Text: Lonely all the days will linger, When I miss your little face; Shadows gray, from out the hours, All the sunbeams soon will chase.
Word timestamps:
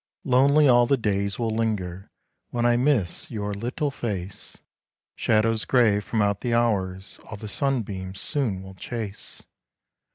Lonely 0.23 0.67
all 0.67 0.87
the 0.87 0.97
days 0.97 1.37
will 1.37 1.51
linger, 1.55 2.09
When 2.49 2.65
I 2.65 2.75
miss 2.75 3.29
your 3.29 3.53
little 3.53 3.91
face; 3.91 4.59
Shadows 5.15 5.63
gray, 5.63 5.99
from 5.99 6.23
out 6.23 6.41
the 6.41 6.55
hours, 6.55 7.19
All 7.29 7.37
the 7.37 7.47
sunbeams 7.47 8.19
soon 8.19 8.63
will 8.63 8.73
chase. 8.73 9.43